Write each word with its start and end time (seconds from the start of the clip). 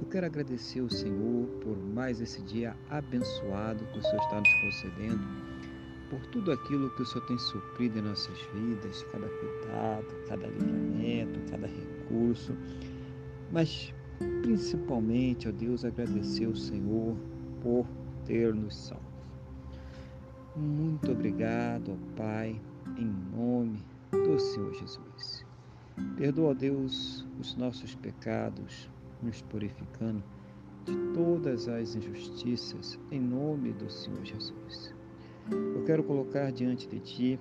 eu 0.00 0.06
quero 0.08 0.26
agradecer 0.26 0.80
ao 0.80 0.90
Senhor 0.90 1.46
por 1.62 1.76
mais 1.76 2.20
esse 2.20 2.42
dia 2.42 2.76
abençoado 2.90 3.84
que 3.86 3.98
o 3.98 4.02
Senhor 4.02 4.20
está 4.20 4.40
nos 4.40 4.54
concedendo, 4.62 5.26
por 6.10 6.20
tudo 6.26 6.52
aquilo 6.52 6.90
que 6.90 7.02
o 7.02 7.06
Senhor 7.06 7.26
tem 7.26 7.38
suprido 7.38 7.98
em 7.98 8.02
nossas 8.02 8.38
vidas, 8.54 9.02
cada 9.10 9.26
cuidado, 9.26 10.06
cada 10.28 10.46
livramento, 10.46 11.40
cada 11.50 11.66
recurso, 11.66 12.56
mas 13.50 13.92
principalmente, 14.42 15.48
ó 15.48 15.52
Deus, 15.52 15.84
agradecer 15.84 16.44
ao 16.46 16.54
Senhor 16.54 17.16
por 17.60 17.86
ter 18.24 18.54
nos 18.54 18.76
salvo. 18.76 19.04
Muito 20.54 21.10
obrigado, 21.12 21.92
ó 21.92 22.16
Pai, 22.16 22.60
em 22.96 23.12
nome 23.34 23.82
do 24.10 24.38
Senhor 24.38 24.72
Jesus. 24.74 25.44
Perdoa, 26.16 26.50
ó 26.50 26.54
Deus, 26.54 27.26
os 27.40 27.56
nossos 27.56 27.94
pecados, 27.94 28.88
nos 29.22 29.42
purificando 29.42 30.22
de 30.84 30.94
todas 31.12 31.68
as 31.68 31.94
injustiças, 31.94 32.98
em 33.10 33.20
nome 33.20 33.72
do 33.72 33.90
Senhor 33.90 34.24
Jesus. 34.24 34.94
Eu 35.50 35.84
quero 35.84 36.04
colocar 36.04 36.52
diante 36.52 36.86
de 36.88 37.00
Ti 37.00 37.40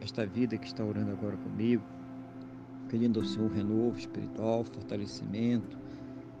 esta 0.00 0.26
vida 0.26 0.58
que 0.58 0.66
está 0.66 0.84
orando 0.84 1.12
agora 1.12 1.36
comigo, 1.36 1.82
pedindo 2.88 3.20
ao 3.20 3.26
Senhor 3.26 3.50
renovo 3.50 3.98
espiritual, 3.98 4.64
fortalecimento, 4.64 5.78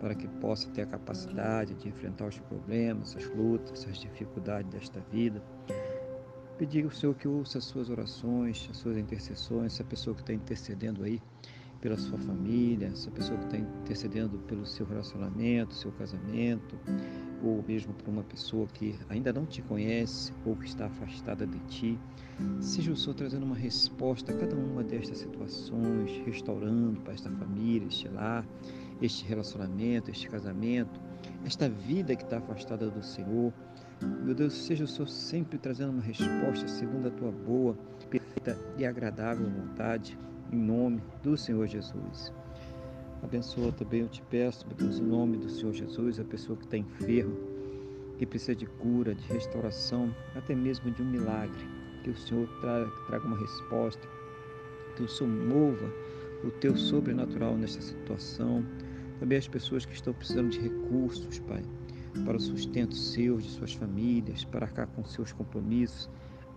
para 0.00 0.14
que 0.14 0.26
possa 0.26 0.68
ter 0.70 0.82
a 0.82 0.86
capacidade 0.86 1.74
de 1.74 1.88
enfrentar 1.88 2.26
os 2.26 2.38
problemas, 2.40 3.16
as 3.16 3.24
lutas, 3.30 3.86
as 3.88 3.98
dificuldades 3.98 4.70
desta 4.70 5.00
vida. 5.12 5.42
Pedir 6.58 6.84
ao 6.84 6.90
Senhor 6.90 7.14
que 7.14 7.28
ouça 7.28 7.58
as 7.58 7.64
suas 7.64 7.88
orações, 7.88 8.68
as 8.70 8.76
suas 8.76 8.96
intercessões, 8.98 9.74
essa 9.74 9.84
pessoa 9.84 10.14
que 10.14 10.22
está 10.22 10.34
intercedendo 10.34 11.04
aí 11.04 11.20
pela 11.82 11.98
sua 11.98 12.16
família, 12.16 12.86
essa 12.86 13.10
pessoa 13.10 13.36
que 13.40 13.44
está 13.46 13.58
intercedendo 13.58 14.38
pelo 14.46 14.64
seu 14.64 14.86
relacionamento, 14.86 15.74
seu 15.74 15.90
casamento, 15.90 16.78
ou 17.42 17.62
mesmo 17.66 17.92
por 17.92 18.08
uma 18.08 18.22
pessoa 18.22 18.68
que 18.68 18.94
ainda 19.08 19.32
não 19.32 19.44
te 19.44 19.60
conhece 19.62 20.32
ou 20.46 20.54
que 20.54 20.66
está 20.66 20.86
afastada 20.86 21.44
de 21.44 21.58
ti. 21.66 21.98
Seja 22.60 22.92
o 22.92 22.96
Senhor 22.96 23.14
trazendo 23.14 23.44
uma 23.44 23.56
resposta 23.56 24.32
a 24.32 24.36
cada 24.36 24.54
uma 24.54 24.84
destas 24.84 25.18
situações, 25.18 26.22
restaurando 26.24 27.00
para 27.00 27.14
esta 27.14 27.28
família, 27.30 27.88
este 27.88 28.08
lar, 28.08 28.46
este 29.02 29.26
relacionamento, 29.26 30.08
este 30.08 30.28
casamento, 30.28 31.00
esta 31.44 31.68
vida 31.68 32.14
que 32.14 32.22
está 32.22 32.38
afastada 32.38 32.88
do 32.88 33.02
Senhor. 33.02 33.52
Meu 34.24 34.36
Deus, 34.36 34.54
seja 34.54 34.84
o 34.84 34.88
Senhor 34.88 35.08
sempre 35.08 35.58
trazendo 35.58 35.90
uma 35.90 36.02
resposta 36.02 36.68
segundo 36.68 37.08
a 37.08 37.10
tua 37.10 37.32
boa, 37.32 37.76
perfeita 38.08 38.56
e 38.78 38.86
agradável 38.86 39.50
vontade 39.50 40.16
em 40.52 40.58
nome 40.58 41.02
do 41.22 41.36
Senhor 41.36 41.66
Jesus. 41.66 42.32
Abençoa 43.22 43.72
também, 43.72 44.00
eu 44.00 44.08
te 44.08 44.20
peço, 44.22 44.66
meu 44.66 44.76
Deus, 44.76 44.98
em 44.98 45.04
nome 45.04 45.38
do 45.38 45.48
Senhor 45.48 45.72
Jesus, 45.72 46.20
a 46.20 46.24
pessoa 46.24 46.56
que 46.58 46.64
está 46.64 46.76
enferma, 46.76 47.34
que 48.18 48.26
precisa 48.26 48.54
de 48.54 48.66
cura, 48.66 49.14
de 49.14 49.26
restauração, 49.32 50.14
até 50.34 50.54
mesmo 50.54 50.90
de 50.90 51.02
um 51.02 51.06
milagre. 51.06 51.66
Que 52.04 52.10
o 52.10 52.16
Senhor 52.16 52.48
traga, 52.60 52.90
traga 53.06 53.26
uma 53.26 53.38
resposta, 53.38 54.06
que 54.96 55.04
o 55.04 55.08
Senhor 55.08 55.30
mova 55.30 55.90
o 56.44 56.50
teu 56.50 56.76
sobrenatural 56.76 57.56
nesta 57.56 57.80
situação. 57.80 58.64
Também 59.20 59.38
as 59.38 59.46
pessoas 59.46 59.86
que 59.86 59.94
estão 59.94 60.12
precisando 60.12 60.50
de 60.50 60.60
recursos, 60.60 61.38
Pai, 61.38 61.62
para 62.24 62.36
o 62.36 62.40
sustento 62.40 62.96
seu, 62.96 63.38
de 63.38 63.48
suas 63.48 63.72
famílias, 63.72 64.44
para 64.44 64.66
arcar 64.66 64.88
com 64.88 65.04
seus 65.04 65.32
compromissos. 65.32 66.10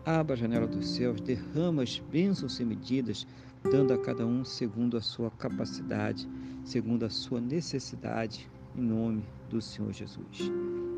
Abra 0.05 0.35
a 0.35 0.37
janela 0.37 0.67
dos 0.67 0.87
céus, 0.87 1.19
derrama 1.19 1.81
as 1.81 1.97
bênçãos 1.97 2.53
sem 2.53 2.63
medidas 2.63 3.25
dando 3.71 3.91
a 3.91 3.97
cada 3.97 4.23
um 4.23 4.45
segundo 4.45 4.97
a 4.97 5.01
sua 5.01 5.31
capacidade, 5.31 6.29
segundo 6.63 7.05
a 7.05 7.09
sua 7.09 7.41
necessidade, 7.41 8.47
em 8.75 8.81
nome 8.81 9.23
do 9.49 9.59
Senhor 9.59 9.91
Jesus. 9.91 10.51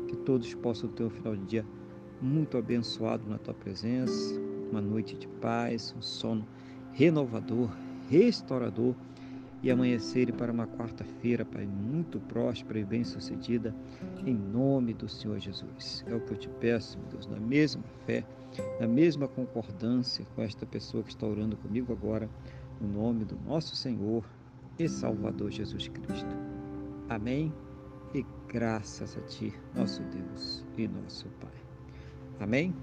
Que 0.08 0.14
todos 0.14 0.52
possam 0.56 0.90
ter 0.90 1.04
um 1.04 1.10
final 1.10 1.34
de 1.34 1.44
dia 1.46 1.66
muito 2.20 2.58
abençoado 2.58 3.26
na 3.26 3.38
tua 3.38 3.54
presença, 3.54 4.38
uma 4.70 4.82
noite 4.82 5.16
de 5.16 5.26
paz, 5.26 5.94
um 5.96 6.02
sono 6.02 6.46
renovador, 6.92 7.70
restaurador 8.10 8.94
e 9.62 9.70
amanhecer 9.70 10.30
para 10.34 10.52
uma 10.52 10.66
quarta-feira, 10.66 11.46
Pai, 11.46 11.66
muito 11.66 12.20
próspera 12.20 12.78
e 12.78 12.84
bem-sucedida, 12.84 13.74
em 14.26 14.34
nome 14.34 14.92
do 14.92 15.08
Senhor 15.08 15.38
Jesus. 15.38 16.04
É 16.06 16.14
o 16.14 16.20
que 16.20 16.32
eu 16.32 16.36
te 16.36 16.48
peço, 16.60 16.98
meu 16.98 17.08
Deus, 17.08 17.26
na 17.26 17.40
mesma 17.40 17.82
fé, 18.04 18.22
na 18.80 18.86
mesma 18.86 19.28
concordância 19.28 20.24
com 20.34 20.42
esta 20.42 20.66
pessoa 20.66 21.02
que 21.02 21.10
está 21.10 21.26
orando 21.26 21.56
comigo 21.56 21.92
agora, 21.92 22.28
no 22.80 22.88
nome 22.88 23.24
do 23.24 23.36
nosso 23.46 23.74
Senhor 23.76 24.24
e 24.78 24.88
Salvador 24.88 25.50
Jesus 25.50 25.88
Cristo. 25.88 26.36
Amém? 27.08 27.52
E 28.14 28.24
graças 28.48 29.16
a 29.16 29.20
Ti, 29.22 29.52
nosso 29.74 30.02
Deus 30.04 30.64
e 30.76 30.86
nosso 30.88 31.26
Pai. 31.40 31.50
Amém? 32.40 32.74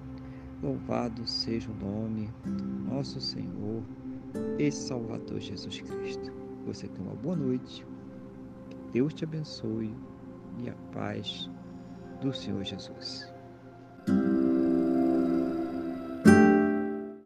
Louvado 0.62 1.28
seja 1.28 1.70
o 1.72 1.76
nome 1.76 2.30
do 2.46 2.64
nosso 2.92 3.20
Senhor 3.22 3.84
e 4.60 4.72
Salvador 4.72 5.40
Jesus 5.40 5.82
Cristo. 5.82 6.32
Você 6.66 6.88
tenha 6.88 7.08
uma 7.08 7.16
boa 7.16 7.36
noite, 7.36 7.86
que 8.70 8.78
Deus 8.92 9.14
te 9.14 9.24
abençoe 9.24 9.94
e 10.60 10.70
a 10.70 10.74
paz 10.92 11.50
do 12.22 12.34
Senhor 12.34 12.64
Jesus. 12.64 13.35